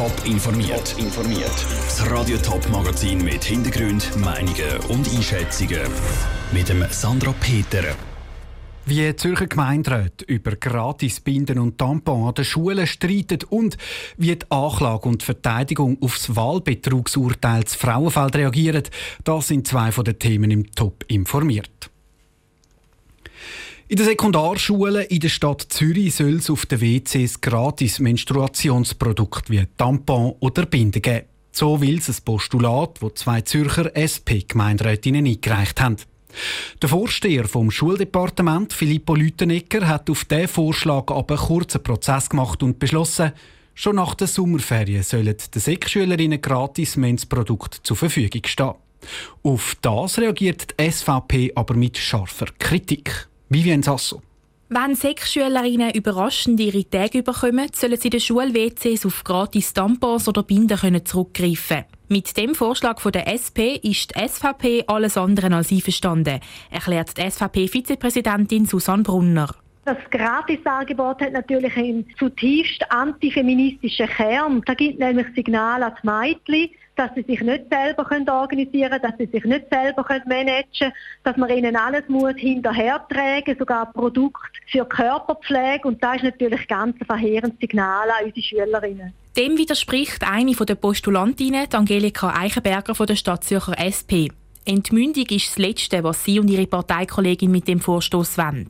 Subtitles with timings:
[0.00, 0.94] Top informiert.
[0.96, 1.66] informiert.
[1.84, 5.82] Das Radio Top Magazin mit Hintergrund, Meinungen und Einschätzungen
[6.52, 7.84] mit dem Sandra Peter.
[8.86, 13.76] Wie die Zürcher Gemeinderäte über Gratisbinden und Tampons an den Schulen streiten und
[14.16, 18.84] wie die Anklage und die Verteidigung auf das Wahlbetrugsurteil des Frauenfeld reagieren,
[19.24, 21.89] das sind zwei von den Themen im Top informiert.
[23.90, 29.66] In den Sekundarschulen in der Stadt Zürich soll es auf den WCs gratis Menstruationsprodukte wie
[29.76, 31.26] Tampon oder Binden geben.
[31.50, 35.96] So will es ein Postulat, das zwei Zürcher SP-Gemeinderätinnen eingereicht haben.
[36.80, 42.62] Der Vorsteher vom Schuldepartement, Filippo Lütenegger, hat auf diesen Vorschlag aber einen kurzen Prozess gemacht
[42.62, 43.32] und beschlossen,
[43.74, 48.74] schon nach der Sommerferien sollen den Sek-Schülerinnen gratis Mensprodukte zur Verfügung stehen.
[49.42, 53.29] Auf das reagiert die SVP aber mit scharfer Kritik.
[53.52, 54.22] Vivian Sasso.
[54.68, 60.44] Wenn Sek-Schülerinnen überraschend ihre Tage bekommen, sollen sie in den Schul-WCs auf gratis Tampons oder
[60.44, 66.38] Binden zurückgreifen Mit dem Vorschlag von der SP ist die SVP alles andere als einverstanden,
[66.70, 69.52] erklärt die SVP-Vizepräsidentin Susanne Brunner.
[69.84, 74.62] Das Gratisangebot hat natürlich einen zutiefst antifeministischen Kern.
[74.64, 79.16] Da gibt nämlich Signal an die Mädchen, dass sie sich nicht selber organisieren können, dass
[79.16, 80.92] sie sich nicht selber managen können,
[81.24, 85.88] dass man ihnen alles muss hinterhertragen, sogar Produkte für Körperpflege.
[85.88, 89.14] Und das ist natürlich ganz ein verheerendes Signal an unsere Schülerinnen.
[89.34, 94.28] Dem widerspricht eine der Postulantinnen, Angelika Eichenberger von der Stadt Zürcher SP.
[94.66, 98.68] Entmündung ist das Letzte, was sie und ihre Parteikollegin mit dem Vorstoß wollen.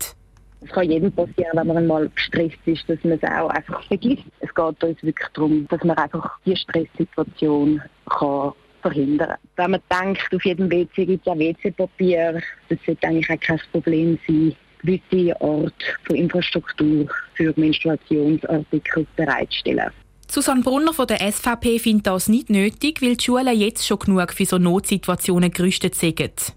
[0.62, 4.24] Es kann jedem passieren, wenn man einmal gestresst ist, dass man es auch einfach vergisst.
[4.38, 10.34] Es geht uns wirklich darum, dass man einfach die Stresssituation kann verhindern Wenn man denkt,
[10.34, 15.40] auf jedem WC gibt es auch WC-Papier, das sollte eigentlich auch kein Problem sein, gewisse
[15.40, 19.90] Art von Infrastruktur für Menstruationsartikel bereitstellen.
[20.28, 24.32] Susanne Brunner von der SVP findet das nicht nötig, weil die Schulen jetzt schon genug
[24.32, 26.54] für so Notsituationen gerüstet sind.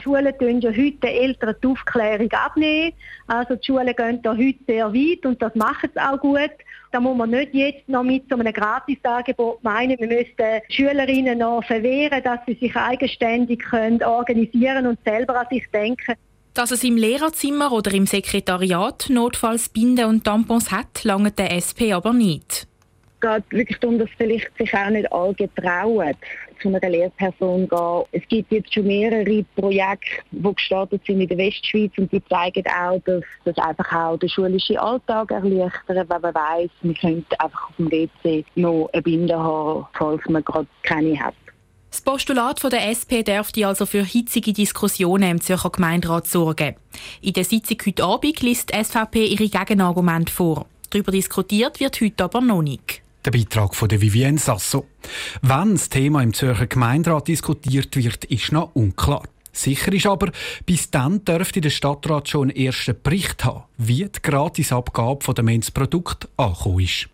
[0.00, 2.94] Die Schulen tun ja heute Eltern die Aufklärung abnehmen.
[3.26, 6.50] Also die Schulen gehen da heute sehr weit und das machen sie auch gut.
[6.92, 11.62] Da muss man nicht jetzt noch mit so einem Gratisangebot meinen, wir müssten Schülerinnen noch
[11.64, 16.14] verwehren, dass sie sich eigenständig können organisieren und selber an sich denken.
[16.54, 21.94] Dass es im Lehrerzimmer oder im Sekretariat notfalls Binden und Tampons hat, lange der SP
[21.94, 22.66] aber nicht
[23.14, 26.16] Es geht wirklich darum, dass vielleicht sich auch nicht alle getrauen,
[26.60, 28.02] zu einer Lehrperson gehen.
[28.12, 32.64] Es gibt jetzt schon mehrere Projekte, die gestartet sind in der Westschweiz und die zeigen
[32.66, 37.68] auch, dass das einfach auch den schulischen Alltag erleichtert, wenn man weiss, man könnte einfach
[37.68, 41.34] auf dem WC noch eine Binde haben, falls man gerade keine hat.
[41.90, 46.76] Das Postulat der SP dürfte also für hitzige Diskussionen im Zürcher Gemeinderat sorgen.
[47.20, 50.66] In der Sitzung heute Abend liest die SVP ihre Gegenargumente vor.
[50.90, 53.02] Darüber diskutiert wird heute aber noch nicht.
[53.24, 54.86] Der Beitrag von Vivienne Sasso.
[55.42, 59.24] Wann das Thema im Zürcher Gemeinderat diskutiert wird, ist noch unklar.
[59.52, 60.32] Sicher ist aber,
[60.64, 66.28] bis dann dürfte der Stadtrat schon einen ersten Bericht haben, wie die Gratisabgabe der Menzprodukte
[66.38, 67.08] angekommen ist.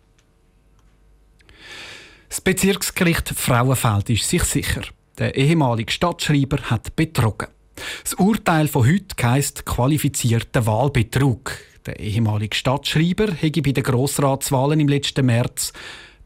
[2.29, 4.83] Das Bezirksgericht Frauenfeld ist sich sicher.
[5.17, 7.47] Der ehemalige Stadtschreiber hat betrogen.
[8.03, 11.51] Das Urteil von heute heisst qualifizierter Wahlbetrug.
[11.87, 15.71] Der ehemalige Stadtschreiber hätte bei den Grossratswahlen im letzten März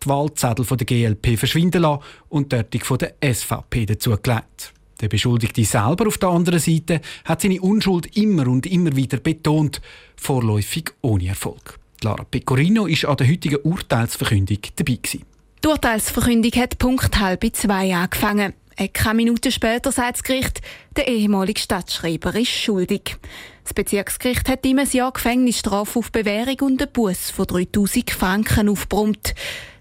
[0.03, 4.73] die Wahlzettel von der GLP verschwinden lassen und dort von der SVP dazugelegt.
[5.01, 9.81] Der Beschuldigte selber auf der anderen Seite hat seine Unschuld immer und immer wieder betont,
[10.15, 11.79] vorläufig ohne Erfolg.
[12.03, 14.95] Lara Pecorino ist an der heutigen Urteilsverkündung dabei.
[14.95, 15.25] Gewesen.
[15.63, 18.53] Die Urteilsverkündung hat Punkt halb zwei angefangen.
[18.93, 20.61] Keine Minute später sagt das Gericht,
[20.95, 23.17] der ehemalige Stadtschreiber ist schuldig.
[23.63, 28.69] Das Bezirksgericht hat ihm ein Jahr Gefängnisstrafe auf Bewährung und einen Bus von 3000 Franken
[28.69, 29.33] aufgebrummt.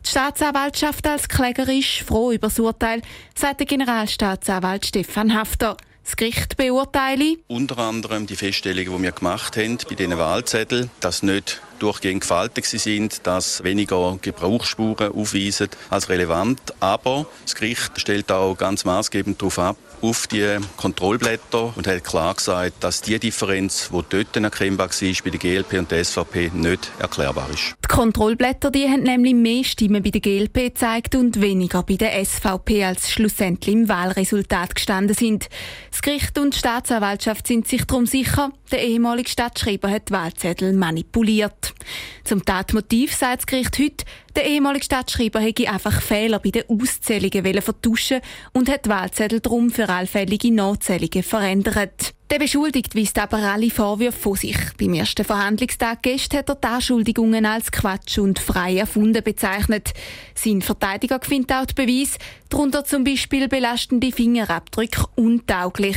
[0.04, 3.02] Die Staatsanwaltschaft als Kläger ist froh über das Urteil,
[3.34, 5.76] sagt der Generalstaatsanwalt Stefan Hafter.
[6.04, 11.22] Das Gericht beurteile unter anderem die Feststellungen, die wir gemacht haben bei diesen Wahlzetteln, dass
[11.22, 16.60] nicht durchgehend gefaltet sind, dass weniger Gebrauchsspuren aufweisen als relevant.
[16.80, 22.34] Aber das Gericht stellt auch ganz maßgebend darauf ab, auf die Kontrollblätter und hat klar
[22.34, 26.90] gesagt, dass die Differenz, die dort erkennbar war bei der GLP und der SVP, nicht
[26.98, 27.79] erklärbar ist.
[27.90, 32.24] Die Kontrollblätter die haben nämlich mehr Stimmen bei der GLP gezeigt und weniger bei der
[32.24, 35.48] SVP, als schlussendlich im Wahlresultat gestanden sind.
[35.90, 41.74] Das Gericht und die Staatsanwaltschaft sind sich darum sicher, der ehemalige Stadtschreiber hat Wahlzettel manipuliert.
[42.22, 44.04] Zum Tatmotiv sagt das Gericht heute,
[44.36, 48.20] Der ehemalige Stadtschreiber hätte einfach Fehler bei den Auszählungen vertuschen
[48.52, 52.14] und hat Wahlzettel darum für allfällige Nachzählungen verändert.
[52.30, 54.56] Der Beschuldigte weist aber alle Vorwürfe von sich.
[54.78, 59.92] Beim ersten Verhandlungstag gestern hat er die Anschuldigungen als Quatsch und frei erfunden bezeichnet.
[60.36, 62.18] Sein Verteidiger findet auch die Beweise,
[62.48, 65.96] darunter zum Beispiel belastende Fingerabdrücke, untauglich.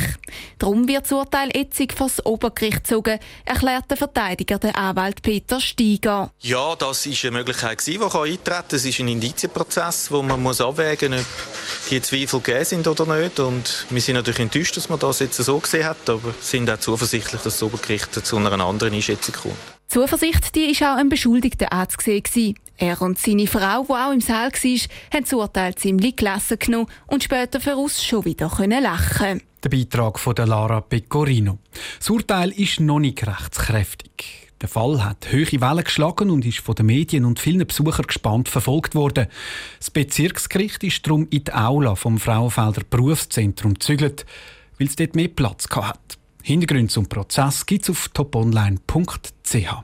[0.57, 5.59] Darum wird das Urteil jetzt vor das Obergericht gezogen, erklärt der Verteidiger, der Anwalt Peter
[5.59, 6.31] Steiger.
[6.39, 8.65] Ja, das war eine Möglichkeit, die eintreten kann.
[8.71, 13.05] Es ist ein Indizienprozess, wo man muss abwägen muss, ob die Zweifel gegeben sind oder
[13.17, 13.39] nicht.
[13.39, 16.79] Und wir sind natürlich enttäuscht, dass man das jetzt so gesehen hat aber sind auch
[16.79, 19.55] zuversichtlich, dass das Obergericht zu einer anderen Einschätzung kommt.
[19.87, 22.55] Zuversicht die ist auch ein Beschuldigter anzusehen.
[22.77, 24.79] Er und seine Frau, die auch im Saal war,
[25.13, 30.33] haben das Urteil ziemlich gelassen genommen und später voraus schon wieder lachen Der Beitrag von
[30.33, 31.59] der Lara Pecorino.
[31.99, 34.42] Das Urteil ist noch nicht rechtskräftig.
[34.63, 38.48] Der Fall hat hohe Wellen geschlagen und ist von den Medien und vielen Besuchern gespannt
[38.48, 39.27] verfolgt worden.
[39.77, 44.25] Das Bezirksgericht ist darum in die Aula vom Frauenfelder Berufszentrum gezügelt
[44.77, 46.18] weil es dort mehr Platz hat.
[46.42, 49.83] Hintergründe zum Prozess gibt es auf toponline.ch.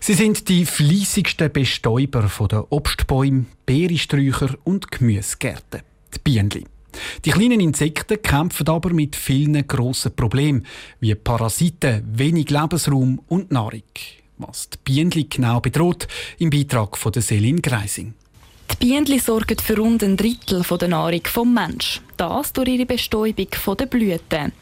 [0.00, 5.82] Sie sind die fließigsten Bestäuber der Obstbäume, Beerensträucher und Gemüsegärten,
[6.14, 6.77] die Bienen.
[7.24, 10.66] Die kleinen Insekten kämpfen aber mit vielen grossen Problemen,
[11.00, 13.82] wie Parasiten, wenig Lebensraum und Nahrung.
[14.38, 16.06] Was die Bienen genau bedroht,
[16.38, 18.14] im Beitrag von Selin Greising.
[18.70, 22.04] Die Bienen sorgen für rund ein Drittel der Nahrung des Menschen.
[22.16, 23.48] Das durch ihre Bestäubung
[23.78, 24.52] der Blüten.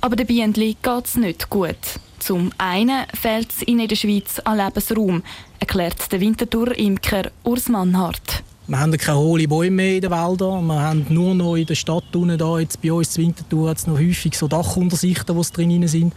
[0.00, 1.76] Aber den Bienen geht es nicht gut.
[2.18, 5.22] Zum einen fehlt es in der Schweiz an Lebensraum,
[5.58, 8.42] erklärt der Winterthur-Imker Urs Mannhardt.
[8.68, 10.66] Wir haben keine hohle Bäume mehr in den Wäldern.
[10.66, 13.98] Wir haben nur noch in der Stadt unten da, jetzt bei uns in Winterthur, noch
[13.98, 16.12] häufig so Dachuntersichten, die drin sind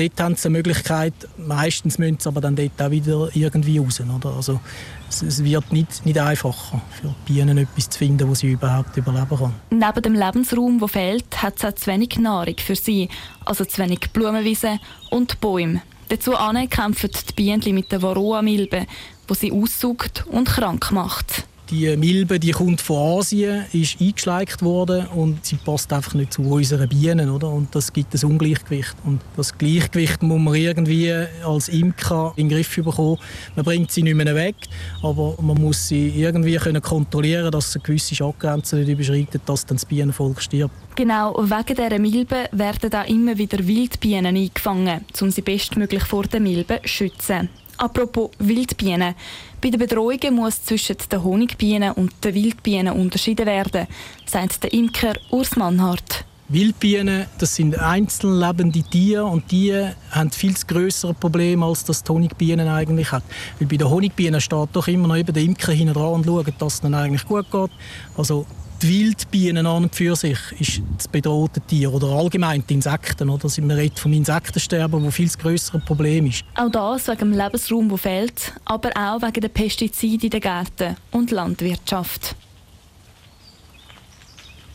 [0.00, 4.00] dort haben sie eine Möglichkeit, meistens müssen sie aber dann dort auch wieder irgendwie raus.
[4.00, 4.34] Oder?
[4.34, 4.60] Also,
[5.08, 9.36] es, es, wird nicht, nicht einfacher für Bienen etwas zu finden, wo sie überhaupt überleben
[9.36, 9.54] kann.
[9.70, 13.08] Neben dem Lebensraum, der fehlt, hat es auch zu wenig Nahrung für sie,
[13.44, 14.78] also zu wenig Blumenwiesen
[15.10, 15.82] und Bäume.
[16.08, 16.32] Dazu
[16.70, 18.86] kämpfen die Bienen mit der Varroa-Milbe,
[19.28, 21.44] die sie aussaugt und krank macht.
[21.70, 26.42] Die Milbe, die kommt von Asien, ist eingeschleicht worden und sie passt einfach nicht zu
[26.42, 27.48] unseren Bienen, oder?
[27.48, 28.96] Und das gibt ein Ungleichgewicht.
[29.04, 31.12] Und das Gleichgewicht muss man irgendwie
[31.44, 33.18] als Imker in den Griff bekommen.
[33.54, 34.56] Man bringt sie nicht mehr weg,
[35.00, 39.76] aber man muss sie irgendwie können kontrollieren, dass sie gewisse Schadgrenze nicht überschreitet, dass dann
[39.76, 40.74] das Bienenvolk stirbt.
[40.96, 46.42] Genau wegen dieser Milbe werden da immer wieder Wildbienen eingefangen, um sie bestmöglich vor den
[46.42, 47.48] Milben zu schützen.
[47.80, 49.14] Apropos Wildbienen.
[49.62, 53.86] Bei den Bedrohungen muss zwischen den Honigbienen und den Wildbienen unterschieden werden,
[54.26, 56.26] sagt der Imker Urs Mannhardt.
[56.50, 59.72] Wildbienen, das sind einzeln lebende Tiere und die
[60.10, 63.22] haben viel größere Probleme, als das die Honigbienen eigentlich hat.
[63.58, 66.52] Weil bei den Honigbienen steht doch immer noch eben der Imker hinten dran und schaut,
[66.58, 67.70] dass es ihnen eigentlich gut geht.
[68.14, 68.44] Also
[68.82, 73.28] die Wildbienen an und für sich ist das bedrohte Tier oder allgemein die Insekten.
[73.28, 73.48] Oder?
[73.60, 76.44] Man redet vom Insektensterben, das viel größere Problem ist.
[76.54, 80.96] Auch das wegen dem Lebensraum, der fehlt, aber auch wegen der Pestizide in den Gärten
[81.10, 82.34] und Landwirtschaft.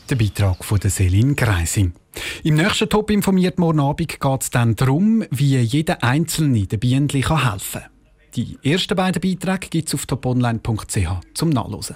[0.09, 1.93] Der Beitrag von der Selin Greising.
[2.43, 7.09] Im nächsten Top informiert morgen Abend geht es dann darum, wie jeder Einzelne den Bienen
[7.09, 7.83] helfen kann.
[8.35, 11.95] Die ersten beiden Beiträge gibt es auf toponline.ch zum Nachlesen.